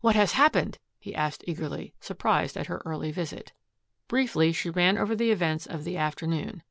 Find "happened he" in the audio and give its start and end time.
0.32-1.14